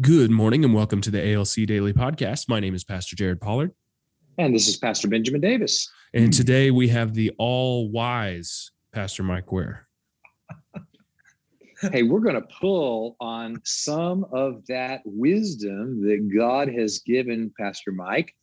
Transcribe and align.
Good 0.00 0.30
morning 0.30 0.64
and 0.64 0.72
welcome 0.72 1.02
to 1.02 1.10
the 1.10 1.34
ALC 1.34 1.66
Daily 1.66 1.92
Podcast. 1.92 2.48
My 2.48 2.58
name 2.58 2.74
is 2.74 2.84
Pastor 2.84 3.16
Jared 3.16 3.38
Pollard. 3.38 3.72
And 4.38 4.54
this 4.54 4.66
is 4.66 4.78
Pastor 4.78 5.08
Benjamin 5.08 5.42
Davis. 5.42 5.90
And 6.14 6.32
today 6.32 6.70
we 6.70 6.88
have 6.88 7.12
the 7.12 7.32
all 7.36 7.90
wise 7.90 8.70
Pastor 8.92 9.22
Mike 9.22 9.52
Ware. 9.52 9.88
hey, 11.92 12.02
we're 12.02 12.20
going 12.20 12.40
to 12.40 12.48
pull 12.60 13.16
on 13.20 13.60
some 13.64 14.24
of 14.32 14.64
that 14.68 15.02
wisdom 15.04 16.00
that 16.08 16.34
God 16.34 16.68
has 16.68 17.00
given 17.00 17.52
Pastor 17.60 17.92
Mike. 17.92 18.34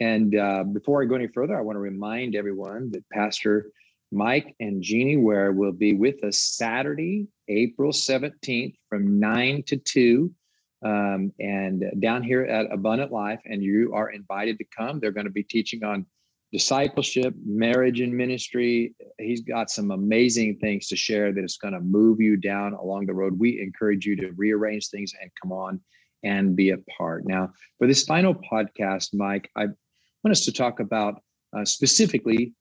And 0.00 0.36
uh, 0.36 0.64
before 0.64 1.02
I 1.02 1.06
go 1.06 1.14
any 1.14 1.28
further, 1.28 1.56
I 1.56 1.62
want 1.62 1.76
to 1.76 1.80
remind 1.80 2.34
everyone 2.34 2.90
that 2.90 3.08
Pastor 3.10 3.70
Mike 4.12 4.54
and 4.60 4.82
Jeannie 4.82 5.16
Ware 5.16 5.52
will 5.52 5.72
be 5.72 5.94
with 5.94 6.22
us 6.22 6.36
Saturday, 6.38 7.28
April 7.48 7.92
17th 7.92 8.74
from 8.90 9.18
9 9.18 9.62
to 9.68 9.76
2 9.78 10.34
um, 10.84 11.32
and 11.40 11.84
down 12.00 12.22
here 12.22 12.42
at 12.42 12.72
Abundant 12.72 13.12
Life, 13.12 13.40
and 13.44 13.62
you 13.62 13.92
are 13.94 14.10
invited 14.10 14.58
to 14.58 14.64
come. 14.76 15.00
They're 15.00 15.10
going 15.10 15.26
to 15.26 15.32
be 15.32 15.42
teaching 15.42 15.82
on 15.84 16.06
discipleship, 16.52 17.34
marriage, 17.44 18.00
and 18.00 18.14
ministry. 18.14 18.94
He's 19.18 19.42
got 19.42 19.70
some 19.70 19.90
amazing 19.90 20.58
things 20.58 20.86
to 20.88 20.96
share 20.96 21.32
that 21.32 21.44
is 21.44 21.58
going 21.58 21.74
to 21.74 21.80
move 21.80 22.20
you 22.20 22.36
down 22.36 22.74
along 22.74 23.06
the 23.06 23.14
road. 23.14 23.38
We 23.38 23.60
encourage 23.60 24.06
you 24.06 24.16
to 24.16 24.32
rearrange 24.36 24.88
things 24.88 25.12
and 25.20 25.30
come 25.40 25.52
on 25.52 25.80
and 26.22 26.56
be 26.56 26.70
a 26.70 26.78
part. 26.96 27.26
Now, 27.26 27.52
for 27.78 27.86
this 27.86 28.04
final 28.04 28.34
podcast, 28.34 29.14
Mike, 29.14 29.50
I 29.56 29.66
want 29.66 30.32
us 30.32 30.44
to 30.46 30.52
talk 30.52 30.80
about 30.80 31.22
uh, 31.56 31.64
specifically 31.64 32.54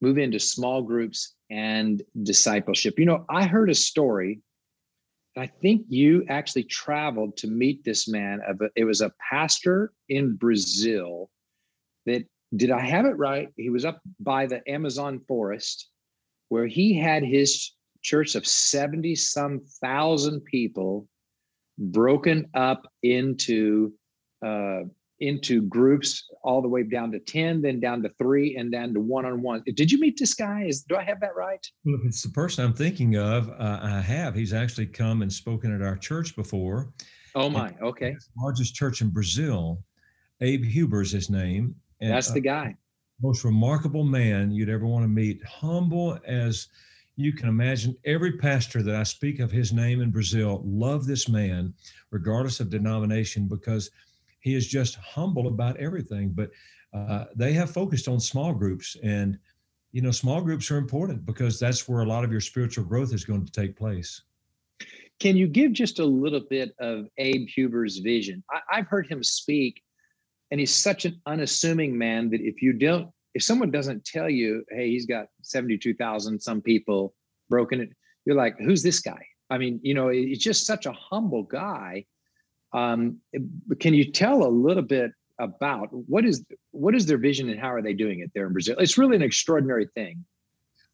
move 0.00 0.18
into 0.18 0.38
small 0.38 0.82
groups 0.82 1.34
and 1.50 2.02
discipleship. 2.22 2.98
You 2.98 3.06
know, 3.06 3.24
I 3.28 3.46
heard 3.46 3.70
a 3.70 3.74
story 3.74 4.40
I 5.36 5.46
think 5.46 5.86
you 5.88 6.24
actually 6.28 6.64
traveled 6.64 7.36
to 7.38 7.46
meet 7.46 7.84
this 7.84 8.08
man. 8.08 8.40
Of 8.46 8.60
it 8.74 8.84
was 8.84 9.00
a 9.00 9.12
pastor 9.30 9.92
in 10.08 10.36
Brazil 10.36 11.30
that, 12.06 12.24
did 12.56 12.70
I 12.70 12.80
have 12.80 13.04
it 13.04 13.16
right? 13.16 13.48
He 13.56 13.70
was 13.70 13.84
up 13.84 14.00
by 14.20 14.46
the 14.46 14.62
Amazon 14.68 15.20
forest 15.28 15.88
where 16.48 16.66
he 16.66 16.98
had 16.98 17.22
his 17.22 17.72
church 18.02 18.34
of 18.34 18.46
70 18.46 19.14
some 19.16 19.60
thousand 19.82 20.44
people 20.44 21.06
broken 21.78 22.46
up 22.54 22.86
into 23.02 23.92
uh, 24.44 24.80
into 25.20 25.62
groups 25.62 26.28
all 26.42 26.62
the 26.62 26.68
way 26.68 26.82
down 26.82 27.10
to 27.12 27.18
10 27.18 27.60
then 27.62 27.80
down 27.80 28.02
to 28.02 28.08
three 28.18 28.56
and 28.56 28.70
down 28.70 28.94
to 28.94 29.00
one-on-one. 29.00 29.62
Did 29.74 29.90
you 29.90 29.98
meet 29.98 30.18
this 30.18 30.34
guy? 30.34 30.64
Is 30.64 30.82
do 30.82 30.96
i 30.96 31.02
have 31.02 31.20
that 31.20 31.34
right? 31.36 31.64
Well 31.84 31.98
it's 32.04 32.22
the 32.22 32.30
person 32.30 32.64
i'm 32.64 32.74
thinking 32.74 33.16
of 33.16 33.48
uh, 33.50 33.80
i 33.82 34.00
have. 34.00 34.34
He's 34.34 34.52
actually 34.52 34.86
come 34.86 35.22
and 35.22 35.32
spoken 35.32 35.74
at 35.74 35.82
our 35.82 35.96
church 35.96 36.36
before. 36.36 36.92
Oh 37.34 37.50
my. 37.50 37.74
Okay. 37.82 38.16
largest 38.38 38.74
church 38.74 39.00
in 39.00 39.10
brazil. 39.10 39.82
Abe 40.40 40.64
huber's 40.64 41.10
his 41.10 41.30
name. 41.30 41.74
And, 42.00 42.12
that's 42.12 42.30
the 42.30 42.40
uh, 42.40 42.42
guy. 42.42 42.76
uh, 42.76 43.26
most 43.26 43.44
remarkable 43.44 44.04
man 44.04 44.52
you'd 44.52 44.68
ever 44.68 44.86
want 44.86 45.02
to 45.02 45.08
meet. 45.08 45.42
Humble 45.44 46.18
as 46.26 46.68
you 47.16 47.32
can 47.32 47.48
imagine. 47.48 47.96
Every 48.04 48.38
pastor 48.38 48.82
that 48.84 48.94
i 48.94 49.02
speak 49.02 49.40
of 49.40 49.50
his 49.50 49.72
name 49.72 50.00
in 50.00 50.12
brazil 50.12 50.62
love 50.64 51.06
this 51.06 51.28
man 51.28 51.74
regardless 52.12 52.60
of 52.60 52.70
denomination 52.70 53.48
because 53.48 53.90
he 54.40 54.54
is 54.54 54.66
just 54.66 54.96
humble 54.96 55.48
about 55.48 55.76
everything. 55.78 56.30
But 56.30 56.50
uh, 56.94 57.26
they 57.34 57.52
have 57.52 57.70
focused 57.70 58.08
on 58.08 58.20
small 58.20 58.52
groups, 58.52 58.96
and 59.02 59.38
you 59.92 60.02
know, 60.02 60.10
small 60.10 60.40
groups 60.40 60.70
are 60.70 60.76
important 60.76 61.24
because 61.24 61.58
that's 61.58 61.88
where 61.88 62.02
a 62.02 62.06
lot 62.06 62.24
of 62.24 62.32
your 62.32 62.40
spiritual 62.40 62.84
growth 62.84 63.12
is 63.12 63.24
going 63.24 63.44
to 63.44 63.52
take 63.52 63.76
place. 63.76 64.22
Can 65.20 65.36
you 65.36 65.48
give 65.48 65.72
just 65.72 65.98
a 65.98 66.04
little 66.04 66.42
bit 66.48 66.74
of 66.78 67.06
Abe 67.18 67.48
Huber's 67.48 67.98
vision? 67.98 68.44
I, 68.50 68.76
have 68.76 68.86
heard 68.86 69.10
him 69.10 69.22
speak, 69.24 69.82
and 70.50 70.60
he's 70.60 70.74
such 70.74 71.04
an 71.04 71.20
unassuming 71.26 71.96
man 71.96 72.30
that 72.30 72.40
if 72.40 72.62
you 72.62 72.72
don't, 72.72 73.10
if 73.34 73.42
someone 73.42 73.70
doesn't 73.70 74.04
tell 74.04 74.30
you, 74.30 74.64
hey, 74.70 74.90
he's 74.90 75.06
got 75.06 75.26
72,000 75.42 76.40
some 76.40 76.62
people 76.62 77.14
broken 77.48 77.80
it, 77.80 77.90
you're 78.24 78.36
like, 78.36 78.56
who's 78.58 78.82
this 78.82 79.00
guy? 79.00 79.24
I 79.50 79.58
mean, 79.58 79.80
you 79.82 79.94
know, 79.94 80.08
he's 80.08 80.42
just 80.42 80.66
such 80.66 80.86
a 80.86 80.92
humble 80.92 81.42
guy 81.42 82.04
um, 82.72 83.18
can 83.80 83.94
you 83.94 84.10
tell 84.10 84.46
a 84.46 84.48
little 84.48 84.82
bit 84.82 85.12
about 85.38 85.88
what 85.92 86.24
is 86.24 86.44
what 86.72 86.94
is 86.94 87.06
their 87.06 87.18
vision 87.18 87.48
and 87.48 87.60
how 87.60 87.72
are 87.72 87.82
they 87.82 87.94
doing 87.94 88.20
it 88.20 88.30
there 88.34 88.46
in 88.46 88.52
Brazil? 88.52 88.76
It's 88.78 88.98
really 88.98 89.16
an 89.16 89.22
extraordinary 89.22 89.86
thing. 89.94 90.24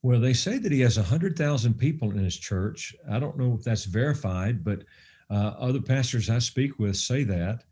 Well, 0.03 0.21
they 0.21 0.35
say 0.35 0.59
that 0.59 0.71
he 0.71 0.81
has 0.81 0.99
100,000 0.99 1.75
people 1.75 2.11
in 2.11 2.19
his 2.19 2.37
church. 2.37 2.95
I 3.11 3.19
don't 3.19 3.39
know 3.39 3.55
if 3.59 3.65
that's 3.65 3.87
verified, 3.87 4.63
but 4.63 4.83
uh, 5.31 5.55
other 5.59 5.81
pastors 5.81 6.29
I 6.29 6.41
speak 6.41 6.79
with 6.79 6.97
say 6.97 7.25
that. 7.25 7.65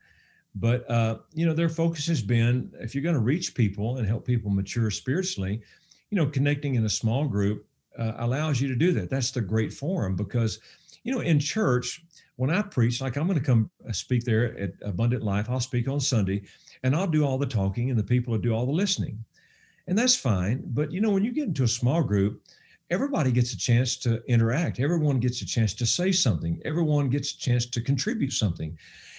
But, 0.54 0.88
uh, 0.90 1.18
you 1.34 1.44
know, 1.46 1.52
their 1.52 1.68
focus 1.68 2.06
has 2.06 2.22
been 2.22 2.72
if 2.80 2.94
you're 2.94 3.04
going 3.04 3.14
to 3.14 3.20
reach 3.20 3.54
people 3.54 3.98
and 3.98 4.06
help 4.06 4.26
people 4.26 4.50
mature 4.50 4.90
spiritually, 4.90 5.60
you 6.08 6.16
know, 6.16 6.26
connecting 6.26 6.74
in 6.74 6.86
a 6.86 6.90
small 6.90 7.26
group 7.26 7.66
uh, 7.98 8.12
allows 8.16 8.60
you 8.60 8.68
to 8.68 8.76
do 8.76 8.92
that. 8.92 9.10
That's 9.10 9.30
the 9.30 9.40
great 9.42 9.72
forum 9.72 10.16
because, 10.16 10.58
you 11.04 11.12
know, 11.12 11.20
in 11.20 11.38
church, 11.38 12.02
when 12.36 12.50
I 12.50 12.62
preach, 12.62 13.00
like 13.00 13.16
I'm 13.16 13.26
going 13.26 13.38
to 13.38 13.44
come 13.44 13.70
uh, 13.88 13.92
speak 13.92 14.24
there 14.24 14.58
at 14.58 14.70
Abundant 14.82 15.22
Life, 15.22 15.50
I'll 15.50 15.60
speak 15.60 15.88
on 15.88 16.00
Sunday 16.00 16.42
and 16.82 16.96
I'll 16.96 17.06
do 17.06 17.24
all 17.24 17.38
the 17.38 17.46
talking 17.46 17.90
and 17.90 17.98
the 17.98 18.04
people 18.04 18.32
will 18.32 18.40
do 18.40 18.54
all 18.54 18.66
the 18.66 18.72
listening. 18.72 19.22
And 19.86 19.98
that's 19.98 20.16
fine. 20.16 20.62
But 20.66 20.92
you 20.92 21.00
know, 21.00 21.10
when 21.10 21.24
you 21.24 21.32
get 21.32 21.48
into 21.48 21.64
a 21.64 21.68
small 21.68 22.02
group, 22.02 22.42
everybody 22.90 23.32
gets 23.32 23.52
a 23.52 23.58
chance 23.58 23.96
to 23.96 24.22
interact. 24.26 24.80
Everyone 24.80 25.18
gets 25.18 25.40
a 25.42 25.46
chance 25.46 25.74
to 25.74 25.86
say 25.86 26.12
something. 26.12 26.60
Everyone 26.64 27.08
gets 27.08 27.32
a 27.32 27.38
chance 27.38 27.66
to 27.66 27.80
contribute 27.80 28.32
something. 28.32 28.76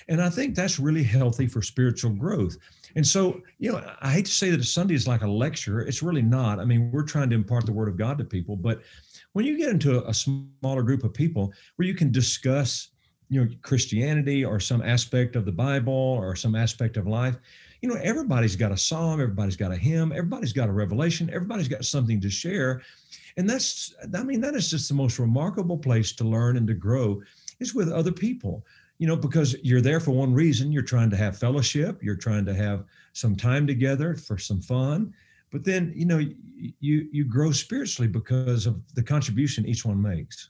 And 0.09 0.21
I 0.21 0.29
think 0.29 0.55
that's 0.55 0.79
really 0.79 1.03
healthy 1.03 1.47
for 1.47 1.61
spiritual 1.61 2.11
growth. 2.11 2.57
And 2.95 3.05
so, 3.05 3.41
you 3.57 3.71
know, 3.71 3.81
I 4.01 4.11
hate 4.11 4.25
to 4.25 4.31
say 4.31 4.49
that 4.51 4.59
a 4.59 4.65
Sunday 4.65 4.95
is 4.95 5.07
like 5.07 5.23
a 5.23 5.27
lecture. 5.27 5.81
It's 5.81 6.03
really 6.03 6.21
not. 6.21 6.59
I 6.59 6.65
mean, 6.65 6.91
we're 6.91 7.03
trying 7.03 7.29
to 7.31 7.35
impart 7.35 7.65
the 7.65 7.71
word 7.71 7.87
of 7.87 7.97
God 7.97 8.17
to 8.19 8.23
people. 8.23 8.55
But 8.55 8.81
when 9.31 9.45
you 9.45 9.57
get 9.57 9.69
into 9.69 10.05
a 10.07 10.13
smaller 10.13 10.83
group 10.83 11.03
of 11.03 11.13
people 11.13 11.51
where 11.75 11.87
you 11.87 11.95
can 11.95 12.11
discuss 12.11 12.89
you 13.33 13.45
know 13.45 13.51
Christianity 13.61 14.45
or 14.45 14.59
some 14.59 14.81
aspect 14.81 15.35
of 15.35 15.45
the 15.45 15.51
Bible 15.51 15.93
or 15.93 16.35
some 16.35 16.55
aspect 16.55 16.97
of 16.97 17.07
life. 17.07 17.35
You 17.81 17.89
know, 17.89 17.99
everybody's 18.01 18.55
got 18.55 18.71
a 18.71 18.77
psalm, 18.77 19.19
everybody's 19.19 19.57
got 19.57 19.71
a 19.71 19.77
hymn, 19.77 20.11
everybody's 20.11 20.53
got 20.53 20.69
a 20.69 20.71
revelation, 20.71 21.29
everybody's 21.33 21.67
got 21.67 21.83
something 21.83 22.21
to 22.21 22.29
share. 22.29 22.81
And 23.35 23.49
that's, 23.49 23.93
I 24.15 24.23
mean, 24.23 24.39
that 24.41 24.55
is 24.55 24.69
just 24.69 24.87
the 24.87 24.95
most 24.95 25.19
remarkable 25.19 25.77
place 25.77 26.13
to 26.13 26.23
learn 26.23 26.55
and 26.55 26.67
to 26.67 26.73
grow 26.73 27.21
is 27.59 27.75
with 27.75 27.91
other 27.91 28.11
people, 28.11 28.65
you 28.99 29.07
know, 29.07 29.17
because 29.17 29.55
you're 29.63 29.81
there 29.81 29.99
for 29.99 30.11
one 30.11 30.33
reason. 30.33 30.71
You're 30.71 30.83
trying 30.83 31.09
to 31.09 31.17
have 31.17 31.37
fellowship, 31.37 32.01
you're 32.01 32.15
trying 32.15 32.45
to 32.45 32.53
have 32.53 32.85
some 33.13 33.35
time 33.35 33.67
together 33.67 34.15
for 34.15 34.37
some 34.37 34.61
fun. 34.61 35.13
But 35.51 35.63
then, 35.63 35.93
you 35.95 36.05
know, 36.05 36.19
you 36.79 37.07
you 37.11 37.25
grow 37.25 37.51
spiritually 37.51 38.07
because 38.07 38.65
of 38.65 38.81
the 38.95 39.03
contribution 39.03 39.65
each 39.65 39.85
one 39.85 40.01
makes. 40.01 40.49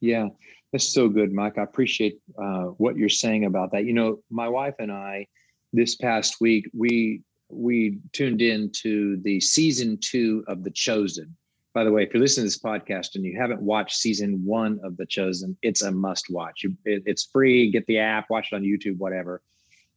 Yeah. 0.00 0.28
That's 0.72 0.92
so 0.92 1.08
good, 1.08 1.32
Mike. 1.32 1.58
I 1.58 1.62
appreciate 1.62 2.18
uh, 2.40 2.66
what 2.78 2.96
you're 2.96 3.08
saying 3.08 3.44
about 3.44 3.72
that. 3.72 3.84
You 3.84 3.92
know, 3.92 4.22
my 4.30 4.48
wife 4.48 4.74
and 4.78 4.92
I, 4.92 5.26
this 5.72 5.96
past 5.96 6.40
week, 6.40 6.68
we 6.72 7.22
we 7.52 7.98
tuned 8.12 8.40
in 8.40 8.70
to 8.82 9.16
the 9.22 9.40
season 9.40 9.98
two 10.00 10.44
of 10.46 10.62
The 10.62 10.70
Chosen. 10.70 11.36
By 11.74 11.82
the 11.82 11.90
way, 11.90 12.04
if 12.04 12.14
you're 12.14 12.22
listening 12.22 12.44
to 12.44 12.46
this 12.48 12.62
podcast 12.62 13.16
and 13.16 13.24
you 13.24 13.36
haven't 13.38 13.60
watched 13.60 13.96
season 13.96 14.40
one 14.44 14.78
of 14.84 14.96
The 14.96 15.06
Chosen, 15.06 15.56
it's 15.62 15.82
a 15.82 15.90
must 15.90 16.26
watch. 16.30 16.64
It's 16.84 17.28
free. 17.32 17.70
Get 17.70 17.86
the 17.86 17.98
app, 17.98 18.30
watch 18.30 18.52
it 18.52 18.56
on 18.56 18.62
YouTube, 18.62 18.98
whatever. 18.98 19.42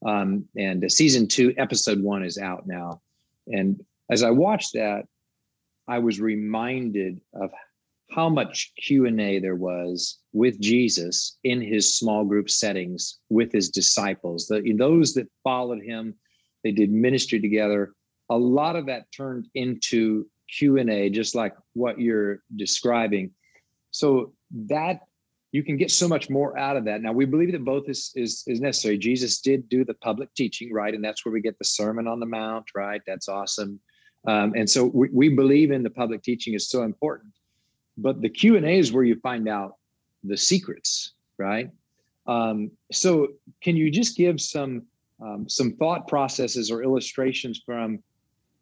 Um, 0.06 0.46
and 0.58 0.92
season 0.92 1.28
two, 1.28 1.54
episode 1.58 2.02
one 2.02 2.24
is 2.24 2.40
out 2.40 2.66
now. 2.66 3.02
And 3.48 3.80
as 4.10 4.24
I 4.24 4.32
watched 4.32 4.74
that, 4.74 5.06
I 5.88 6.00
was 6.00 6.20
reminded 6.20 7.22
of 7.34 7.52
how 8.14 8.30
much 8.30 8.72
q&a 8.78 9.40
there 9.40 9.56
was 9.56 10.20
with 10.34 10.60
jesus 10.60 11.38
in 11.44 11.62
his 11.62 11.96
small 11.98 12.24
group 12.24 12.50
settings 12.50 13.20
with 13.30 13.52
his 13.52 13.70
disciples. 13.70 14.48
The, 14.48 14.74
those 14.78 15.14
that 15.14 15.28
followed 15.44 15.84
him 15.84 16.16
they 16.64 16.72
did 16.72 16.92
ministry 16.92 17.40
together. 17.40 17.94
A 18.30 18.38
lot 18.38 18.76
of 18.76 18.86
that 18.86 19.12
turned 19.16 19.48
into 19.56 20.26
q&a 20.50 21.10
just 21.10 21.36
like 21.36 21.56
what 21.74 22.00
you're 22.00 22.40
describing. 22.56 23.32
So 23.92 24.34
that 24.68 25.02
you 25.52 25.64
can 25.64 25.78
get 25.78 25.92
so 25.92 26.08
much 26.08 26.30
more 26.30 26.58
out 26.58 26.78
of 26.78 26.86
that. 26.86 27.02
Now 27.02 27.12
we 27.12 27.26
believe 27.26 27.52
that 27.52 27.66
both 27.66 27.88
is, 27.90 28.12
is 28.16 28.44
is 28.48 28.60
necessary. 28.60 28.98
Jesus 28.98 29.40
did 29.40 29.70
do 29.70 29.84
the 29.86 29.94
public 29.96 30.34
teaching 30.36 30.72
right? 30.72 30.94
And 30.94 31.04
that's 31.04 31.26
where 31.26 31.34
we 31.34 31.42
get 31.42 31.58
the 31.60 31.66
sermon 31.66 32.08
on 32.08 32.20
the 32.20 32.26
mount 32.26 32.66
right? 32.76 33.02
That's 33.06 33.28
awesome. 33.28 33.80
Um, 34.26 34.54
and 34.56 34.70
so 34.70 34.86
we, 34.86 35.10
we 35.12 35.30
believe 35.30 35.72
in 35.72 35.84
the 35.84 35.90
public 35.90 36.24
teaching 36.24 36.54
is 36.54 36.70
so 36.70 36.84
important 36.84 37.34
but 37.98 38.22
the 38.22 38.30
q 38.30 38.56
and 38.56 38.66
a 38.66 38.72
is 38.78 38.92
where 38.92 39.04
you 39.04 39.16
find 39.20 39.48
out 39.48 39.78
the 40.24 40.38
secrets 40.38 41.14
right 41.38 41.70
um, 42.26 42.72
so 42.92 43.28
can 43.62 43.76
you 43.76 43.92
just 43.92 44.16
give 44.16 44.40
some 44.40 44.84
um, 45.22 45.48
some 45.48 45.74
thought 45.74 46.08
processes 46.08 46.72
or 46.72 46.84
illustrations 46.84 47.62
from 47.66 48.00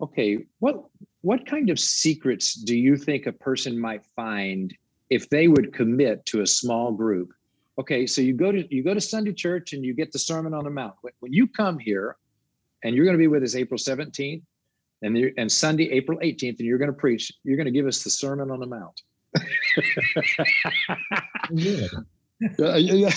okay 0.01 0.39
what 0.59 0.83
what 1.21 1.45
kind 1.45 1.69
of 1.69 1.79
secrets 1.79 2.55
do 2.55 2.75
you 2.75 2.97
think 2.97 3.27
a 3.27 3.31
person 3.31 3.79
might 3.79 4.03
find 4.15 4.75
if 5.09 5.29
they 5.29 5.47
would 5.47 5.73
commit 5.73 6.25
to 6.25 6.41
a 6.41 6.47
small 6.47 6.91
group 6.91 7.33
okay, 7.81 8.05
so 8.05 8.21
you 8.21 8.33
go 8.33 8.51
to 8.51 8.73
you 8.73 8.83
go 8.83 8.93
to 8.93 9.01
Sunday 9.01 9.33
church 9.33 9.73
and 9.73 9.83
you 9.83 9.93
get 9.93 10.11
the 10.11 10.19
Sermon 10.19 10.53
on 10.53 10.63
the 10.63 10.69
Mount. 10.69 10.95
When, 11.01 11.33
you 11.33 11.47
come 11.47 11.79
here, 11.79 12.15
and 12.83 12.95
you're 12.95 13.05
going 13.05 13.17
to 13.17 13.19
be 13.19 13.27
with 13.27 13.43
us 13.43 13.55
April 13.55 13.77
17th, 13.77 14.43
and 15.01 15.17
and 15.37 15.51
Sunday 15.51 15.89
April 15.91 16.19
18th, 16.19 16.59
and 16.59 16.67
you're 16.67 16.77
going 16.77 16.91
to 16.91 16.97
preach. 16.97 17.31
You're 17.43 17.57
going 17.57 17.65
to 17.65 17.71
give 17.71 17.87
us 17.87 18.03
the 18.03 18.09
Sermon 18.09 18.51
on 18.51 18.59
the 18.59 18.67
Mount. 18.67 19.01
Yeah. 21.51 21.87
uh, 22.59 22.75
yeah. 22.75 23.09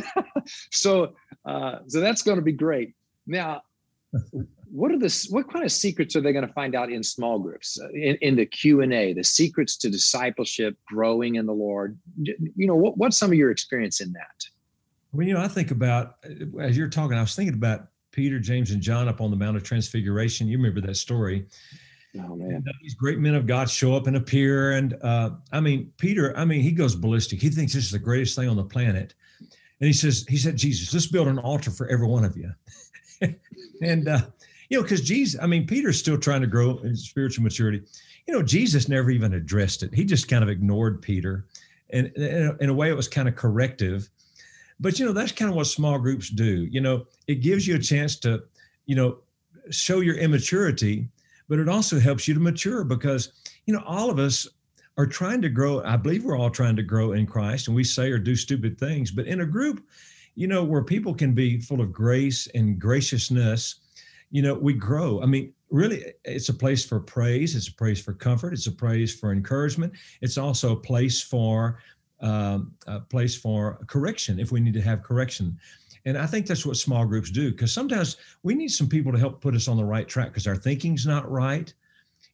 so 0.70 1.14
uh, 1.44 1.78
so 1.86 2.00
that's 2.00 2.22
going 2.22 2.36
to 2.36 2.42
be 2.42 2.52
great. 2.52 2.94
Now, 3.26 3.62
what 4.72 4.90
are 4.90 4.98
the 4.98 5.26
what 5.30 5.52
kind 5.52 5.64
of 5.64 5.70
secrets 5.70 6.16
are 6.16 6.20
they 6.20 6.32
going 6.32 6.46
to 6.46 6.52
find 6.52 6.74
out 6.74 6.90
in 6.90 7.02
small 7.02 7.38
groups 7.38 7.78
uh, 7.80 7.88
in, 7.90 8.16
in 8.16 8.36
the 8.36 8.46
q&a 8.46 9.12
the 9.12 9.22
secrets 9.22 9.76
to 9.76 9.90
discipleship 9.90 10.76
growing 10.86 11.36
in 11.36 11.46
the 11.46 11.52
lord 11.52 11.98
you 12.22 12.66
know 12.66 12.74
what, 12.74 12.96
what's 12.96 13.18
some 13.18 13.30
of 13.30 13.36
your 13.36 13.50
experience 13.50 14.00
in 14.00 14.12
that 14.12 14.44
well 15.12 15.26
you 15.26 15.34
know 15.34 15.40
i 15.40 15.48
think 15.48 15.70
about 15.70 16.16
uh, 16.24 16.58
as 16.58 16.76
you're 16.76 16.88
talking 16.88 17.16
i 17.16 17.20
was 17.20 17.36
thinking 17.36 17.54
about 17.54 17.88
peter 18.12 18.38
james 18.38 18.70
and 18.70 18.80
john 18.80 19.08
up 19.08 19.20
on 19.20 19.30
the 19.30 19.36
mount 19.36 19.56
of 19.56 19.62
transfiguration 19.62 20.48
you 20.48 20.56
remember 20.56 20.80
that 20.80 20.96
story 20.96 21.46
oh 22.18 22.36
man 22.36 22.54
and, 22.54 22.68
these 22.82 22.94
great 22.94 23.18
men 23.18 23.34
of 23.34 23.46
god 23.46 23.70
show 23.70 23.94
up 23.94 24.06
and 24.06 24.16
appear 24.16 24.72
and 24.72 24.94
uh, 25.02 25.30
i 25.52 25.60
mean 25.60 25.90
peter 25.96 26.36
i 26.36 26.44
mean 26.44 26.60
he 26.60 26.72
goes 26.72 26.94
ballistic 26.94 27.40
he 27.40 27.48
thinks 27.48 27.72
this 27.72 27.84
is 27.84 27.90
the 27.90 27.98
greatest 27.98 28.36
thing 28.36 28.48
on 28.48 28.56
the 28.56 28.64
planet 28.64 29.14
and 29.40 29.86
he 29.86 29.92
says 29.92 30.24
he 30.28 30.36
said 30.36 30.56
jesus 30.56 30.92
let's 30.92 31.06
build 31.06 31.28
an 31.28 31.38
altar 31.38 31.70
for 31.70 31.88
every 31.88 32.06
one 32.06 32.24
of 32.24 32.36
you 32.36 32.50
and 33.82 34.08
uh, 34.08 34.20
you 34.72 34.78
know, 34.78 34.84
because 34.84 35.02
Jesus, 35.02 35.38
I 35.38 35.46
mean, 35.46 35.66
Peter's 35.66 35.98
still 35.98 36.16
trying 36.16 36.40
to 36.40 36.46
grow 36.46 36.78
in 36.78 36.96
spiritual 36.96 37.42
maturity. 37.44 37.82
You 38.26 38.32
know, 38.32 38.42
Jesus 38.42 38.88
never 38.88 39.10
even 39.10 39.34
addressed 39.34 39.82
it. 39.82 39.92
He 39.92 40.02
just 40.02 40.28
kind 40.28 40.42
of 40.42 40.48
ignored 40.48 41.02
Peter. 41.02 41.44
And 41.90 42.06
in 42.16 42.70
a 42.70 42.72
way, 42.72 42.88
it 42.88 42.96
was 42.96 43.06
kind 43.06 43.28
of 43.28 43.36
corrective. 43.36 44.08
But, 44.80 44.98
you 44.98 45.04
know, 45.04 45.12
that's 45.12 45.30
kind 45.30 45.50
of 45.50 45.56
what 45.56 45.66
small 45.66 45.98
groups 45.98 46.30
do. 46.30 46.66
You 46.70 46.80
know, 46.80 47.06
it 47.26 47.42
gives 47.42 47.66
you 47.66 47.76
a 47.76 47.78
chance 47.78 48.16
to, 48.20 48.44
you 48.86 48.96
know, 48.96 49.18
show 49.68 50.00
your 50.00 50.16
immaturity, 50.16 51.06
but 51.52 51.58
it 51.58 51.68
also 51.68 52.00
helps 52.00 52.26
you 52.26 52.32
to 52.32 52.40
mature 52.40 52.82
because, 52.82 53.34
you 53.66 53.74
know, 53.74 53.82
all 53.84 54.08
of 54.08 54.18
us 54.18 54.48
are 54.96 55.04
trying 55.04 55.42
to 55.42 55.50
grow. 55.50 55.82
I 55.84 55.98
believe 55.98 56.24
we're 56.24 56.38
all 56.38 56.48
trying 56.48 56.76
to 56.76 56.82
grow 56.82 57.12
in 57.12 57.26
Christ 57.26 57.66
and 57.66 57.76
we 57.76 57.84
say 57.84 58.10
or 58.10 58.18
do 58.18 58.34
stupid 58.34 58.78
things. 58.78 59.10
But 59.10 59.26
in 59.26 59.42
a 59.42 59.46
group, 59.46 59.84
you 60.34 60.46
know, 60.46 60.64
where 60.64 60.82
people 60.82 61.12
can 61.12 61.34
be 61.34 61.60
full 61.60 61.82
of 61.82 61.92
grace 61.92 62.48
and 62.54 62.78
graciousness 62.78 63.80
you 64.32 64.40
know, 64.40 64.54
we 64.54 64.72
grow. 64.72 65.22
I 65.22 65.26
mean, 65.26 65.52
really, 65.68 66.06
it's 66.24 66.48
a 66.48 66.54
place 66.54 66.84
for 66.84 66.98
praise. 66.98 67.54
It's 67.54 67.68
a 67.68 67.74
place 67.74 68.00
for 68.00 68.14
comfort. 68.14 68.54
It's 68.54 68.66
a 68.66 68.72
place 68.72 69.14
for 69.14 69.30
encouragement. 69.30 69.92
It's 70.22 70.38
also 70.38 70.72
a 70.72 70.76
place 70.76 71.20
for 71.20 71.78
um, 72.20 72.72
a 72.86 73.00
place 73.00 73.36
for 73.36 73.78
correction 73.88 74.40
if 74.40 74.50
we 74.50 74.60
need 74.60 74.72
to 74.72 74.80
have 74.80 75.02
correction. 75.02 75.58
And 76.04 76.18
I 76.18 76.26
think 76.26 76.46
that's 76.46 76.66
what 76.66 76.76
small 76.76 77.04
groups 77.06 77.30
do 77.30 77.50
because 77.52 77.72
sometimes 77.72 78.16
we 78.42 78.54
need 78.54 78.68
some 78.68 78.88
people 78.88 79.12
to 79.12 79.18
help 79.18 79.40
put 79.40 79.54
us 79.54 79.68
on 79.68 79.76
the 79.76 79.84
right 79.84 80.08
track 80.08 80.28
because 80.28 80.46
our 80.46 80.56
thinking's 80.56 81.06
not 81.06 81.30
right. 81.30 81.72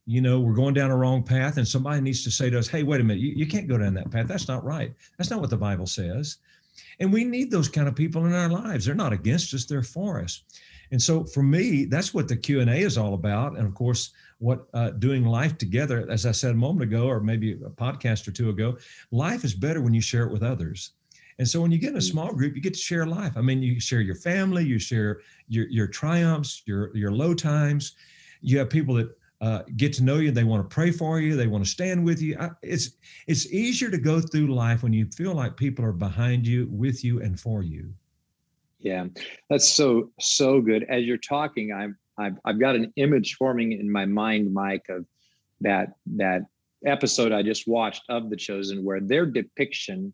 You 0.06 0.22
know, 0.22 0.40
we're 0.40 0.54
going 0.54 0.72
down 0.72 0.90
a 0.90 0.96
wrong 0.96 1.22
path, 1.22 1.58
and 1.58 1.68
somebody 1.68 2.00
needs 2.00 2.24
to 2.24 2.30
say 2.30 2.48
to 2.48 2.58
us, 2.58 2.66
hey, 2.66 2.82
wait 2.82 3.02
a 3.02 3.04
minute, 3.04 3.20
you, 3.20 3.32
you 3.36 3.46
can't 3.46 3.68
go 3.68 3.76
down 3.76 3.92
that 3.94 4.10
path. 4.10 4.26
That's 4.26 4.48
not 4.48 4.64
right. 4.64 4.94
That's 5.18 5.30
not 5.30 5.40
what 5.40 5.50
the 5.50 5.56
Bible 5.58 5.86
says. 5.86 6.38
And 6.98 7.12
we 7.12 7.24
need 7.24 7.50
those 7.50 7.68
kind 7.68 7.88
of 7.88 7.94
people 7.94 8.24
in 8.24 8.32
our 8.32 8.48
lives. 8.48 8.86
They're 8.86 8.94
not 8.94 9.12
against 9.12 9.52
us, 9.52 9.66
they're 9.66 9.82
for 9.82 10.20
us. 10.22 10.42
And 10.90 11.00
so 11.00 11.24
for 11.24 11.42
me, 11.42 11.84
that's 11.84 12.14
what 12.14 12.28
the 12.28 12.36
Q 12.36 12.60
and 12.60 12.70
A 12.70 12.76
is 12.76 12.96
all 12.96 13.14
about. 13.14 13.58
And 13.58 13.66
of 13.66 13.74
course, 13.74 14.12
what 14.38 14.66
uh, 14.72 14.90
doing 14.90 15.24
life 15.24 15.58
together, 15.58 16.06
as 16.08 16.24
I 16.24 16.32
said 16.32 16.52
a 16.52 16.54
moment 16.54 16.90
ago, 16.90 17.06
or 17.06 17.20
maybe 17.20 17.52
a 17.52 17.70
podcast 17.70 18.26
or 18.26 18.30
two 18.30 18.48
ago, 18.48 18.78
life 19.10 19.44
is 19.44 19.54
better 19.54 19.82
when 19.82 19.92
you 19.92 20.00
share 20.00 20.24
it 20.24 20.32
with 20.32 20.42
others. 20.42 20.92
And 21.38 21.48
so 21.48 21.60
when 21.60 21.70
you 21.70 21.78
get 21.78 21.90
in 21.90 21.96
a 21.96 21.98
mm. 21.98 22.10
small 22.10 22.32
group, 22.32 22.56
you 22.56 22.62
get 22.62 22.74
to 22.74 22.80
share 22.80 23.06
life. 23.06 23.36
I 23.36 23.40
mean, 23.40 23.62
you 23.62 23.80
share 23.80 24.00
your 24.00 24.16
family, 24.16 24.64
you 24.64 24.78
share 24.78 25.20
your 25.48 25.68
your 25.68 25.86
triumphs, 25.86 26.62
your 26.66 26.94
your 26.96 27.12
low 27.12 27.34
times. 27.34 27.94
You 28.40 28.58
have 28.58 28.70
people 28.70 28.94
that 28.94 29.08
uh, 29.40 29.62
get 29.76 29.92
to 29.94 30.02
know 30.02 30.16
you. 30.16 30.30
They 30.30 30.44
want 30.44 30.68
to 30.68 30.74
pray 30.74 30.90
for 30.90 31.20
you. 31.20 31.36
They 31.36 31.46
want 31.46 31.64
to 31.64 31.70
stand 31.70 32.04
with 32.04 32.20
you. 32.20 32.36
I, 32.38 32.50
it's 32.62 32.92
it's 33.26 33.52
easier 33.52 33.90
to 33.90 33.98
go 33.98 34.20
through 34.20 34.52
life 34.54 34.82
when 34.82 34.92
you 34.92 35.06
feel 35.06 35.34
like 35.34 35.56
people 35.56 35.84
are 35.84 35.92
behind 35.92 36.46
you, 36.46 36.68
with 36.70 37.04
you, 37.04 37.22
and 37.22 37.38
for 37.38 37.62
you. 37.62 37.92
Yeah, 38.80 39.06
that's 39.48 39.68
so 39.68 40.10
so 40.18 40.60
good. 40.60 40.84
As 40.88 41.04
you're 41.04 41.18
talking, 41.18 41.72
I'm 41.72 41.96
I've 42.18 42.36
I've 42.44 42.58
got 42.58 42.74
an 42.74 42.92
image 42.96 43.36
forming 43.36 43.72
in 43.72 43.90
my 43.90 44.06
mind, 44.06 44.52
Mike, 44.52 44.86
of 44.88 45.06
that 45.60 45.94
that 46.16 46.42
episode 46.84 47.32
I 47.32 47.42
just 47.42 47.68
watched 47.68 48.02
of 48.08 48.30
The 48.30 48.36
Chosen, 48.36 48.84
where 48.84 49.00
their 49.00 49.26
depiction 49.26 50.12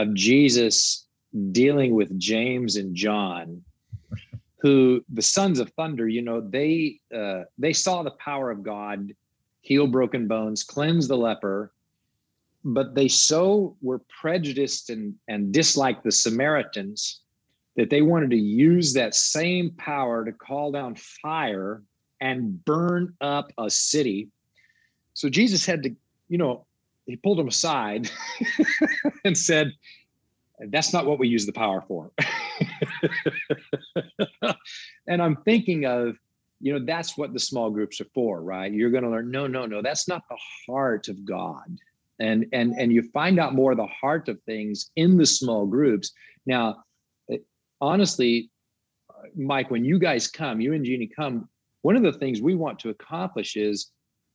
of 0.00 0.14
Jesus 0.14 1.06
dealing 1.52 1.94
with 1.94 2.18
James 2.18 2.76
and 2.76 2.94
John, 2.94 3.62
who 4.60 5.04
the 5.12 5.22
sons 5.22 5.60
of 5.60 5.70
thunder, 5.70 6.08
you 6.08 6.22
know, 6.22 6.40
they 6.40 7.00
uh, 7.14 7.42
they 7.58 7.72
saw 7.72 8.02
the 8.02 8.12
power 8.12 8.50
of 8.50 8.62
God 8.62 9.12
heal 9.62 9.86
broken 9.86 10.26
bones, 10.26 10.62
cleanse 10.62 11.06
the 11.06 11.16
leper, 11.16 11.72
but 12.64 12.94
they 12.94 13.08
so 13.08 13.76
were 13.82 14.00
prejudiced 14.20 14.90
and 14.90 15.14
and 15.28 15.52
disliked 15.52 16.04
the 16.04 16.12
Samaritans 16.12 17.20
that 17.76 17.90
they 17.90 18.02
wanted 18.02 18.30
to 18.30 18.36
use 18.36 18.92
that 18.94 19.14
same 19.14 19.70
power 19.72 20.24
to 20.24 20.32
call 20.32 20.72
down 20.72 20.94
fire 20.94 21.82
and 22.20 22.62
burn 22.64 23.14
up 23.20 23.52
a 23.58 23.70
city. 23.70 24.28
So 25.14 25.28
Jesus 25.28 25.64
had 25.64 25.82
to, 25.84 25.94
you 26.28 26.36
know, 26.36 26.66
he 27.06 27.16
pulled 27.16 27.38
them 27.38 27.48
aside 27.48 28.10
and 29.24 29.36
said, 29.36 29.72
That's 30.68 30.92
not 30.92 31.06
what 31.06 31.18
we 31.18 31.28
use 31.28 31.46
the 31.46 31.52
power 31.52 31.82
for. 31.86 32.10
and 35.06 35.22
I'm 35.22 35.36
thinking 35.44 35.86
of, 35.86 36.16
you 36.60 36.72
know, 36.72 36.84
that's 36.84 37.16
what 37.16 37.32
the 37.32 37.38
small 37.38 37.70
groups 37.70 38.00
are 38.00 38.08
for, 38.14 38.42
right? 38.42 38.72
You're 38.72 38.90
going 38.90 39.04
to 39.04 39.10
learn, 39.10 39.30
no, 39.30 39.46
no, 39.46 39.66
no, 39.66 39.80
that's 39.80 40.08
not 40.08 40.22
the 40.28 40.38
heart 40.66 41.08
of 41.08 41.24
God. 41.24 41.78
And 42.18 42.46
and 42.52 42.74
and 42.78 42.92
you 42.92 43.02
find 43.14 43.40
out 43.40 43.54
more 43.54 43.74
the 43.74 43.86
heart 43.86 44.28
of 44.28 44.38
things 44.42 44.90
in 44.96 45.16
the 45.16 45.24
small 45.24 45.64
groups. 45.64 46.12
Now, 46.44 46.84
eh, 47.30 47.38
honestly, 47.80 48.50
Mike, 49.34 49.70
when 49.70 49.86
you 49.86 49.98
guys 49.98 50.26
come, 50.26 50.60
you 50.60 50.74
and 50.74 50.84
Jeannie 50.84 51.06
come, 51.06 51.48
one 51.80 51.96
of 51.96 52.02
the 52.02 52.12
things 52.12 52.42
we 52.42 52.54
want 52.54 52.78
to 52.80 52.90
accomplish 52.90 53.56
is 53.56 53.90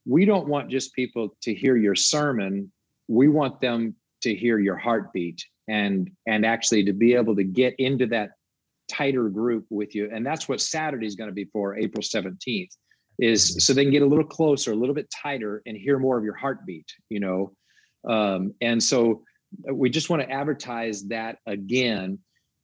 we 0.05 0.25
don't 0.25 0.47
want 0.47 0.71
just 0.71 0.93
people 0.93 1.35
to 1.41 1.53
hear 1.53 1.77
your 1.77 1.93
sermon. 1.93 2.71
We 3.07 3.27
want 3.27 3.61
them 3.61 3.95
to 4.25 4.35
hear 4.35 4.59
your 4.59 4.77
heartbeat 4.77 5.43
and 5.67 6.11
and 6.27 6.45
actually 6.45 6.83
to 6.85 6.93
be 6.93 7.15
able 7.15 7.35
to 7.35 7.43
get 7.43 7.75
into 7.79 8.05
that 8.07 8.31
tighter 8.91 9.29
group 9.29 9.65
with 9.69 9.95
you. 9.95 10.09
And 10.13 10.25
that's 10.25 10.47
what 10.47 10.61
Saturday 10.61 11.07
is 11.07 11.15
going 11.15 11.29
to 11.29 11.33
be 11.33 11.45
for 11.45 11.75
April 11.75 12.03
17th 12.03 12.69
is 13.17 13.65
so 13.65 13.73
they 13.73 13.83
can 13.83 13.91
get 13.91 14.03
a 14.03 14.05
little 14.05 14.25
closer, 14.25 14.73
a 14.73 14.75
little 14.75 14.93
bit 14.93 15.09
tighter 15.09 15.61
and 15.65 15.75
hear 15.75 15.97
more 15.97 16.17
of 16.17 16.23
your 16.23 16.35
heartbeat, 16.35 16.85
you 17.09 17.19
know. 17.19 17.53
Um, 18.07 18.53
and 18.61 18.83
so 18.83 19.23
we 19.71 19.89
just 19.89 20.09
want 20.09 20.21
to 20.21 20.29
advertise 20.29 21.07
that 21.07 21.37
again 21.47 22.19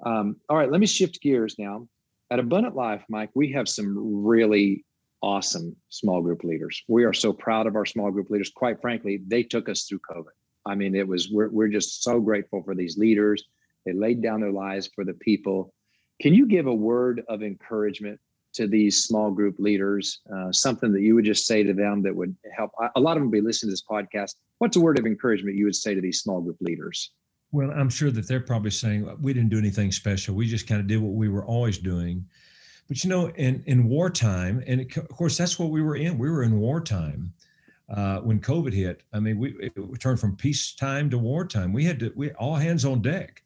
um, 0.05 0.37
all 0.49 0.57
right, 0.57 0.71
let 0.71 0.81
me 0.81 0.87
shift 0.87 1.21
gears 1.21 1.55
now. 1.59 1.87
At 2.31 2.39
Abundant 2.39 2.75
Life, 2.75 3.03
Mike, 3.09 3.29
we 3.35 3.51
have 3.51 3.67
some 3.67 4.23
really 4.23 4.85
awesome 5.21 5.75
small 5.89 6.21
group 6.21 6.43
leaders. 6.43 6.81
We 6.87 7.03
are 7.03 7.13
so 7.13 7.33
proud 7.33 7.67
of 7.67 7.75
our 7.75 7.85
small 7.85 8.09
group 8.09 8.29
leaders. 8.29 8.51
Quite 8.55 8.81
frankly, 8.81 9.21
they 9.27 9.43
took 9.43 9.69
us 9.69 9.83
through 9.83 9.99
COVID. 10.09 10.31
I 10.65 10.75
mean, 10.75 10.95
it 10.95 11.07
was 11.07 11.29
we're 11.29 11.49
we're 11.49 11.69
just 11.69 12.03
so 12.03 12.19
grateful 12.19 12.63
for 12.63 12.75
these 12.75 12.97
leaders. 12.97 13.43
They 13.85 13.93
laid 13.93 14.21
down 14.21 14.41
their 14.41 14.51
lives 14.51 14.89
for 14.93 15.03
the 15.03 15.13
people. 15.13 15.73
Can 16.21 16.33
you 16.33 16.45
give 16.45 16.67
a 16.67 16.73
word 16.73 17.23
of 17.29 17.41
encouragement 17.41 18.19
to 18.53 18.67
these 18.67 19.03
small 19.03 19.31
group 19.31 19.55
leaders? 19.57 20.21
Uh, 20.33 20.51
something 20.51 20.91
that 20.91 21.01
you 21.01 21.15
would 21.15 21.25
just 21.25 21.47
say 21.47 21.63
to 21.63 21.73
them 21.73 22.03
that 22.03 22.15
would 22.15 22.35
help. 22.55 22.71
A 22.95 22.99
lot 22.99 23.17
of 23.17 23.23
them 23.23 23.31
be 23.31 23.41
listening 23.41 23.69
to 23.69 23.73
this 23.73 23.83
podcast. 23.83 24.35
What's 24.59 24.77
a 24.77 24.81
word 24.81 24.99
of 24.99 25.05
encouragement 25.05 25.57
you 25.57 25.65
would 25.65 25.75
say 25.75 25.95
to 25.95 26.01
these 26.01 26.21
small 26.21 26.41
group 26.41 26.57
leaders? 26.61 27.11
Well, 27.51 27.71
I'm 27.71 27.89
sure 27.89 28.11
that 28.11 28.27
they're 28.27 28.39
probably 28.39 28.71
saying 28.71 29.09
we 29.19 29.33
didn't 29.33 29.49
do 29.49 29.57
anything 29.57 29.91
special. 29.91 30.35
We 30.35 30.47
just 30.47 30.67
kind 30.67 30.79
of 30.79 30.87
did 30.87 31.01
what 31.01 31.13
we 31.13 31.27
were 31.27 31.45
always 31.45 31.77
doing. 31.77 32.25
But 32.87 33.03
you 33.03 33.09
know, 33.09 33.29
in 33.29 33.63
in 33.65 33.87
wartime, 33.87 34.63
and 34.67 34.81
it, 34.81 34.95
of 34.95 35.09
course 35.09 35.37
that's 35.37 35.57
what 35.57 35.71
we 35.71 35.81
were 35.81 35.95
in. 35.95 36.17
We 36.17 36.29
were 36.29 36.43
in 36.43 36.59
wartime 36.59 37.33
uh, 37.91 38.19
when 38.19 38.39
COVID 38.39 38.73
hit. 38.73 39.03
I 39.13 39.19
mean, 39.19 39.37
we, 39.37 39.69
we 39.75 39.97
turned 39.97 40.19
from 40.19 40.35
peacetime 40.35 41.09
to 41.09 41.17
wartime. 41.17 41.73
We 41.73 41.83
had 41.83 41.99
to 41.99 42.13
we 42.15 42.31
all 42.31 42.55
hands 42.55 42.85
on 42.85 43.01
deck. 43.01 43.43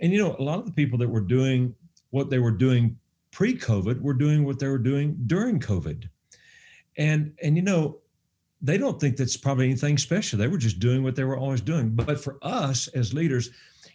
And 0.00 0.12
you 0.12 0.18
know, 0.18 0.36
a 0.38 0.42
lot 0.42 0.58
of 0.58 0.66
the 0.66 0.72
people 0.72 0.98
that 0.98 1.08
were 1.08 1.20
doing 1.20 1.74
what 2.10 2.30
they 2.30 2.38
were 2.38 2.50
doing 2.50 2.98
pre-COVID 3.30 4.00
were 4.00 4.14
doing 4.14 4.44
what 4.44 4.58
they 4.58 4.66
were 4.66 4.78
doing 4.78 5.16
during 5.26 5.60
COVID. 5.60 6.08
And 6.96 7.32
and 7.42 7.56
you 7.56 7.62
know, 7.62 7.98
they 8.60 8.76
don't 8.76 9.00
think 9.00 9.16
that's 9.16 9.36
probably 9.36 9.66
anything 9.66 9.98
special. 9.98 10.38
They 10.38 10.48
were 10.48 10.58
just 10.58 10.80
doing 10.80 11.02
what 11.02 11.14
they 11.14 11.24
were 11.24 11.38
always 11.38 11.60
doing. 11.60 11.90
But 11.90 12.22
for 12.22 12.38
us 12.42 12.88
as 12.88 13.14
leaders, 13.14 13.50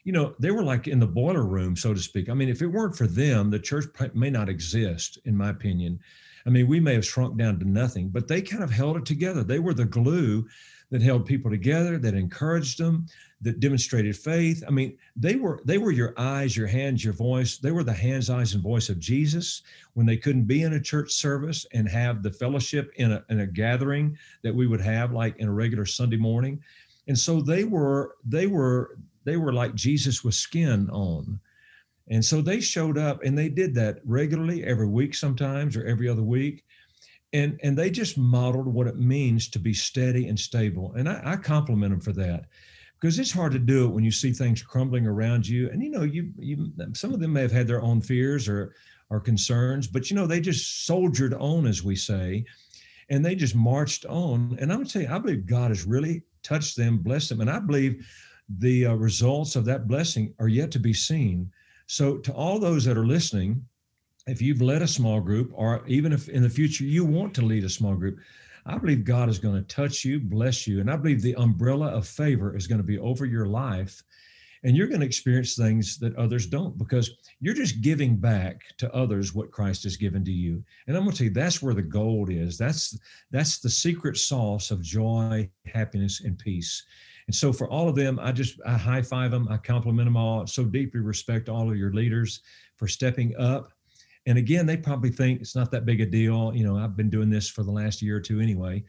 you 0.06 0.14
know, 0.14 0.36
they 0.40 0.52
were 0.52 0.64
like 0.64 0.88
in 0.88 1.00
the 1.00 1.08
boiler 1.08 1.44
room, 1.44 1.76
so 1.76 1.94
to 1.94 2.00
speak. 2.00 2.30
I 2.30 2.34
mean, 2.34 2.50
if 2.50 2.62
it 2.62 2.68
weren't 2.68 2.96
for 2.96 3.08
them, 3.08 3.50
the 3.50 3.60
church 3.60 3.86
may 4.14 4.30
not 4.30 4.48
exist, 4.48 5.18
in 5.26 5.36
my 5.36 5.50
opinion. 5.50 6.00
I 6.46 6.50
mean, 6.52 6.68
we 6.68 6.80
may 6.80 6.94
have 6.94 7.06
shrunk 7.06 7.38
down 7.38 7.60
to 7.60 7.66
nothing, 7.66 8.10
but 8.10 8.28
they 8.28 8.42
kind 8.42 8.64
of 8.64 8.70
held 8.70 8.98
it 8.98 9.06
together. 9.06 9.44
They 9.44 9.60
were 9.60 9.74
the 9.74 9.86
glue 9.86 10.48
that 10.92 11.02
held 11.02 11.26
people 11.26 11.50
together, 11.50 11.98
that 11.98 12.14
encouraged 12.14 12.78
them, 12.78 13.08
that 13.42 13.60
demonstrated 13.60 14.16
faith. 14.16 14.64
I 14.68 14.72
mean, 14.72 14.98
they 15.16 15.36
were 15.36 15.60
they 15.66 15.78
were 15.78 15.92
your 15.92 16.14
eyes, 16.18 16.56
your 16.56 16.68
hands, 16.68 17.04
your 17.04 17.14
voice. 17.14 17.58
They 17.58 17.72
were 17.72 17.84
the 17.84 17.94
hands, 17.94 18.30
eyes, 18.30 18.54
and 18.54 18.62
voice 18.62 18.90
of 18.90 19.00
Jesus 19.00 19.64
when 19.94 20.06
they 20.06 20.18
couldn't 20.18 20.46
be 20.46 20.64
in 20.64 20.74
a 20.74 20.82
church 20.82 21.12
service 21.14 21.66
and 21.74 21.90
have 21.90 22.22
the 22.22 22.32
fellowship 22.32 22.92
in 22.98 23.12
a, 23.12 23.26
in 23.30 23.42
a 23.42 23.48
gathering 23.48 24.18
that 24.44 24.54
we 24.54 24.68
would 24.68 24.82
have 24.82 25.12
like 25.12 25.38
in 25.38 25.48
a 25.48 25.54
regular 25.54 25.86
Sunday 25.86 26.18
morning. 26.18 26.62
And 27.08 27.18
so 27.18 27.42
they 27.42 27.64
were 27.64 28.16
they 28.24 28.48
were 28.48 28.98
they 29.24 29.38
were 29.38 29.54
like 29.54 29.74
Jesus 29.74 30.24
with 30.24 30.36
skin 30.36 30.90
on. 30.92 31.40
And 32.10 32.24
so 32.24 32.42
they 32.42 32.60
showed 32.60 32.98
up 32.98 33.24
and 33.24 33.38
they 33.38 33.50
did 33.50 33.74
that 33.76 34.00
regularly 34.06 34.64
every 34.64 34.88
week 34.88 35.16
sometimes 35.16 35.76
or 35.76 35.86
every 35.86 36.08
other 36.08 36.24
week. 36.24 36.64
And 37.34 37.60
and 37.64 37.78
they 37.78 37.90
just 37.90 38.18
modeled 38.18 38.68
what 38.68 38.88
it 38.88 38.98
means 38.98 39.50
to 39.50 39.60
be 39.60 39.74
steady 39.74 40.28
and 40.28 40.40
stable. 40.40 40.94
And 40.94 41.10
I, 41.10 41.22
I, 41.26 41.36
compliment 41.36 41.92
them 41.92 42.00
for 42.00 42.14
that 42.14 42.46
because 43.00 43.20
it's 43.20 43.32
hard 43.32 43.52
to 43.54 43.60
do 43.60 43.86
it 43.86 43.92
when 43.92 44.04
you 44.04 44.12
see 44.12 44.32
things 44.32 44.62
crumbling 44.62 45.06
around 45.06 45.48
you. 45.48 45.70
And 45.70 45.82
you 45.82 45.90
know 45.90 46.04
you 46.04 46.32
you 46.38 46.72
some 46.94 47.14
of 47.14 47.20
them 47.20 47.34
may 47.34 47.42
have 47.42 47.52
had 47.52 47.68
their 47.68 47.82
own 47.82 48.00
fears 48.00 48.48
or 48.48 48.76
or 49.10 49.20
concerns 49.20 49.88
but 49.88 50.10
you 50.10 50.16
know 50.16 50.26
they 50.26 50.40
just 50.40 50.86
soldiered 50.86 51.34
on 51.36 51.68
as 51.68 51.84
we 51.84 51.96
say 51.96 52.46
and 53.10 53.24
they 53.24 53.36
just 53.36 53.56
marched 53.56 54.06
on. 54.06 54.58
And 54.60 54.72
i'm 54.72 54.80
going 54.80 54.88
to 54.88 54.94
tell 54.94 55.02
you 55.04 55.10
i 55.10 55.20
believe 55.20 55.46
god 55.46 55.72
has 55.72 55.86
really 55.86 56.24
touched 56.44 56.76
them 56.76 56.98
blessed 56.98 57.30
them 57.30 57.42
and 57.42 57.50
i 57.50 57.60
believe 57.60 58.06
the 58.58 58.88
uh, 58.88 58.94
results 58.94 59.56
of 59.56 59.66
that 59.66 59.88
blessing 59.88 60.34
are 60.40 60.48
yet 60.48 60.72
to 60.72 60.80
be 60.80 60.94
seen 60.94 61.52
so 61.88 62.18
to 62.18 62.34
all 62.34 62.60
those 62.60 62.86
that 62.86 62.98
are 62.98 63.06
listening 63.06 63.66
if 64.28 64.42
you've 64.42 64.62
led 64.62 64.82
a 64.82 64.88
small 64.88 65.22
group, 65.22 65.52
or 65.54 65.86
even 65.88 66.12
if 66.12 66.30
in 66.30 66.42
the 66.42 66.50
future 66.50 66.84
you 66.84 67.06
want 67.06 67.34
to 67.36 67.44
lead 67.44 67.64
a 67.64 67.70
small 67.70 67.96
group, 67.96 68.18
I 68.66 68.78
believe 68.78 69.06
God 69.06 69.30
is 69.30 69.38
going 69.38 69.56
to 69.56 69.76
touch 69.76 70.04
you, 70.04 70.20
bless 70.20 70.66
you. 70.66 70.80
And 70.80 70.90
I 70.90 70.96
believe 70.96 71.22
the 71.22 71.36
umbrella 71.36 71.90
of 71.90 72.08
favor 72.08 72.56
is 72.56 72.66
going 72.66 72.80
to 72.80 72.84
be 72.84 72.98
over 72.98 73.26
your 73.26 73.46
life. 73.46 74.02
And 74.64 74.76
you're 74.76 74.88
going 74.88 75.02
to 75.02 75.06
experience 75.06 75.56
things 75.56 76.00
that 76.00 76.16
others 76.16 76.48
don't 76.48 76.76
because 76.76 77.12
you're 77.40 77.54
just 77.54 77.82
giving 77.82 78.18
back 78.18 78.62
to 78.80 78.92
others 78.96 79.36
what 79.36 79.52
Christ 79.52 79.84
has 79.84 79.96
given 79.96 80.26
to 80.26 80.32
you. 80.32 80.64
And 80.88 80.98
I'm 80.98 81.04
going 81.04 81.12
to 81.12 81.18
tell 81.20 81.28
you, 81.28 81.34
that's 81.34 81.62
where 81.62 81.76
the 81.76 81.84
gold 81.84 82.32
is. 82.32 82.58
That's 82.58 82.98
that's 83.30 83.60
the 83.60 83.70
secret 83.70 84.18
sauce 84.18 84.72
of 84.72 84.82
joy, 84.82 85.48
happiness, 85.72 86.22
and 86.22 86.40
peace. 86.40 86.84
And 87.28 87.36
so 87.36 87.52
for 87.52 87.68
all 87.70 87.90
of 87.90 87.96
them, 87.96 88.20
I 88.20 88.32
just 88.32 88.60
I 88.66 88.78
high 88.78 89.02
five 89.02 89.32
them. 89.32 89.48
I 89.50 89.58
compliment 89.58 90.06
them 90.06 90.18
all. 90.18 90.46
So 90.46 90.64
deeply 90.64 91.00
respect 91.00 91.50
all 91.50 91.70
of 91.70 91.78
your 91.78 91.92
leaders 91.92 92.42
for 92.76 92.88
stepping 92.88 93.36
up 93.38 93.72
and 94.26 94.38
again, 94.38 94.66
they 94.66 94.78
probably 94.78 95.12
think 95.12 95.42
it's 95.42 95.56
not 95.56 95.72
that 95.72 95.86
big 95.86 96.02
a 96.02 96.06
deal. 96.06 96.52
You 96.56 96.64
know, 96.64 96.78
I've 96.78 96.98
been 96.98 97.10
doing 97.10 97.30
this 97.30 97.48
for 97.48 97.64
the 97.64 97.72
last 97.72 98.02
year 98.02 98.18
or 98.18 98.22
two 98.22 98.40
anyway. 98.40 98.84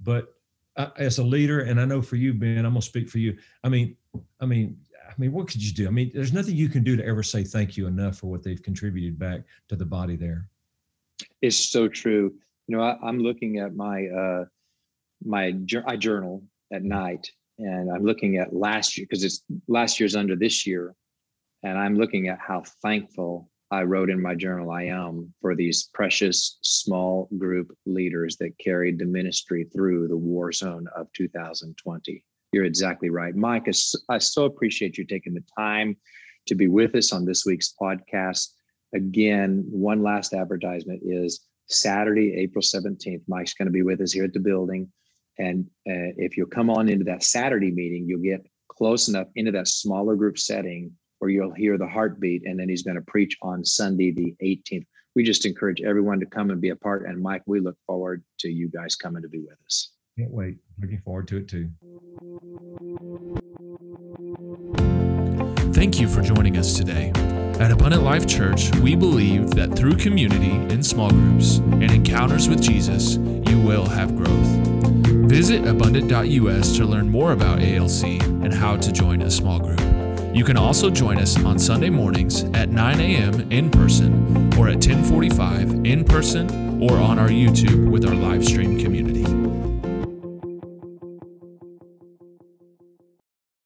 But 0.00 0.34
I, 0.76 0.90
as 0.96 1.18
a 1.18 1.24
leader, 1.24 1.60
and 1.60 1.80
I 1.80 1.84
know 1.84 2.02
for 2.02 2.16
you, 2.16 2.34
Ben, 2.34 2.58
I'm 2.58 2.72
gonna 2.72 2.82
speak 2.82 3.08
for 3.08 3.18
you. 3.18 3.36
I 3.62 3.68
mean, 3.68 3.96
I 4.40 4.46
mean, 4.46 4.76
I 5.08 5.12
mean, 5.18 5.32
what 5.32 5.48
could 5.48 5.62
you 5.62 5.72
do? 5.72 5.86
I 5.86 5.90
mean, 5.90 6.10
there's 6.12 6.32
nothing 6.32 6.56
you 6.56 6.68
can 6.68 6.82
do 6.82 6.96
to 6.96 7.04
ever 7.04 7.22
say 7.22 7.44
thank 7.44 7.76
you 7.76 7.86
enough 7.86 8.18
for 8.18 8.26
what 8.26 8.42
they've 8.42 8.62
contributed 8.62 9.18
back 9.18 9.42
to 9.68 9.76
the 9.76 9.86
body 9.86 10.16
there. 10.16 10.48
It's 11.42 11.56
so 11.56 11.86
true. 11.86 12.34
You 12.66 12.76
know, 12.76 12.82
I, 12.82 13.08
am 13.08 13.18
looking 13.18 13.58
at 13.58 13.74
my 13.74 14.06
uh, 14.06 14.44
my 15.24 15.54
I 15.86 15.96
journal 15.96 16.42
at 16.72 16.82
night, 16.82 17.30
and 17.60 17.90
I'm 17.90 18.04
looking 18.04 18.36
at 18.36 18.54
last 18.54 18.96
year 18.96 19.06
because 19.08 19.24
it's 19.24 19.42
last 19.68 20.00
year's 20.00 20.16
under 20.16 20.36
this 20.36 20.66
year, 20.66 20.94
and 21.62 21.78
I'm 21.78 21.96
looking 21.96 22.28
at 22.28 22.38
how 22.38 22.62
thankful 22.82 23.50
I 23.70 23.82
wrote 23.82 24.10
in 24.10 24.20
my 24.20 24.34
journal, 24.34 24.70
I 24.72 24.84
am 24.84 25.32
for 25.40 25.54
these 25.54 25.88
precious 25.94 26.58
small 26.62 27.28
group 27.38 27.76
leaders 27.86 28.36
that 28.38 28.58
carried 28.58 28.98
the 28.98 29.04
ministry 29.04 29.64
through 29.72 30.08
the 30.08 30.16
war 30.16 30.50
zone 30.50 30.88
of 30.96 31.06
2020. 31.12 32.24
You're 32.52 32.64
exactly 32.64 33.10
right. 33.10 33.34
Mike, 33.36 33.68
I 34.08 34.18
so 34.18 34.44
appreciate 34.44 34.98
you 34.98 35.04
taking 35.04 35.34
the 35.34 35.44
time 35.56 35.96
to 36.46 36.56
be 36.56 36.66
with 36.66 36.96
us 36.96 37.12
on 37.12 37.24
this 37.24 37.46
week's 37.46 37.72
podcast. 37.80 38.48
Again, 38.92 39.64
one 39.70 40.02
last 40.02 40.34
advertisement 40.34 41.02
is 41.04 41.46
Saturday, 41.68 42.34
April 42.34 42.62
17th. 42.62 43.22
Mike's 43.28 43.54
going 43.54 43.66
to 43.66 43.72
be 43.72 43.82
with 43.82 44.00
us 44.00 44.10
here 44.10 44.24
at 44.24 44.32
the 44.32 44.40
building. 44.40 44.90
And 45.40 45.64
uh, 45.88 46.12
if 46.18 46.36
you'll 46.36 46.48
come 46.48 46.68
on 46.68 46.90
into 46.90 47.04
that 47.06 47.22
Saturday 47.22 47.70
meeting, 47.70 48.04
you'll 48.06 48.20
get 48.20 48.46
close 48.68 49.08
enough 49.08 49.28
into 49.36 49.50
that 49.52 49.68
smaller 49.68 50.14
group 50.14 50.38
setting 50.38 50.92
where 51.18 51.30
you'll 51.30 51.54
hear 51.54 51.78
the 51.78 51.86
heartbeat, 51.86 52.42
and 52.46 52.58
then 52.58 52.68
he's 52.68 52.82
going 52.82 52.96
to 52.96 53.02
preach 53.02 53.36
on 53.42 53.64
Sunday, 53.64 54.10
the 54.10 54.34
18th. 54.42 54.86
We 55.14 55.24
just 55.24 55.46
encourage 55.46 55.80
everyone 55.80 56.20
to 56.20 56.26
come 56.26 56.50
and 56.50 56.60
be 56.60 56.70
a 56.70 56.76
part. 56.76 57.06
And 57.06 57.22
Mike, 57.22 57.42
we 57.46 57.60
look 57.60 57.76
forward 57.86 58.22
to 58.40 58.48
you 58.48 58.68
guys 58.68 58.96
coming 58.96 59.22
to 59.22 59.28
be 59.28 59.40
with 59.40 59.58
us. 59.66 59.92
Can't 60.18 60.30
wait. 60.30 60.56
Looking 60.80 61.00
forward 61.00 61.28
to 61.28 61.38
it 61.38 61.48
too. 61.48 61.70
Thank 65.72 66.00
you 66.00 66.08
for 66.08 66.20
joining 66.20 66.58
us 66.58 66.74
today. 66.74 67.12
At 67.58 67.70
Abundant 67.70 68.02
Life 68.02 68.26
Church, 68.26 68.74
we 68.76 68.94
believe 68.94 69.50
that 69.52 69.74
through 69.74 69.96
community 69.96 70.52
in 70.72 70.82
small 70.82 71.10
groups 71.10 71.56
and 71.56 71.90
encounters 71.90 72.48
with 72.48 72.62
Jesus, 72.62 73.16
you 73.16 73.60
will 73.60 73.86
have 73.86 74.16
growth. 74.16 74.59
Visit 75.30 75.64
abundant.us 75.64 76.76
to 76.76 76.84
learn 76.84 77.08
more 77.08 77.30
about 77.30 77.62
ALC 77.62 78.20
and 78.20 78.52
how 78.52 78.76
to 78.76 78.90
join 78.90 79.22
a 79.22 79.30
small 79.30 79.60
group. 79.60 79.80
You 80.34 80.42
can 80.42 80.56
also 80.56 80.90
join 80.90 81.18
us 81.18 81.40
on 81.44 81.56
Sunday 81.56 81.88
mornings 81.88 82.42
at 82.52 82.68
9 82.68 83.00
a.m. 83.00 83.52
in 83.52 83.70
person 83.70 84.52
or 84.58 84.66
at 84.66 84.84
1045 84.84 85.86
in 85.86 86.04
person 86.04 86.82
or 86.82 86.98
on 86.98 87.20
our 87.20 87.28
YouTube 87.28 87.92
with 87.92 88.04
our 88.06 88.14
live 88.16 88.44
stream 88.44 88.76
community. 88.76 88.99